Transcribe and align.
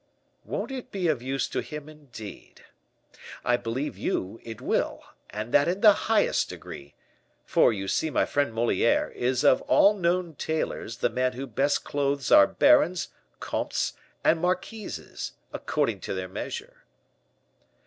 "Won't 0.45 0.71
it 0.71 0.91
be 0.91 1.07
of 1.09 1.21
use 1.21 1.47
to 1.49 1.61
him, 1.61 1.87
indeed? 1.87 2.65
I 3.45 3.55
believe 3.55 3.95
you, 3.99 4.39
it 4.41 4.59
will, 4.59 5.03
and 5.29 5.53
that 5.53 5.67
in 5.67 5.81
the 5.81 5.93
highest 6.09 6.49
degree; 6.49 6.95
for 7.45 7.71
you 7.71 7.87
see 7.87 8.09
my 8.09 8.25
friend 8.25 8.51
Moliere 8.51 9.11
is 9.11 9.43
of 9.45 9.61
all 9.61 9.93
known 9.93 10.33
tailors 10.33 10.97
the 10.97 11.11
man 11.11 11.33
who 11.33 11.45
best 11.45 11.83
clothes 11.83 12.31
our 12.31 12.47
barons, 12.47 13.09
comtes, 13.39 13.93
and 14.23 14.41
marquises 14.41 15.33
according 15.53 15.99
to 15.99 16.15
their 16.15 16.27
measure." 16.27 16.83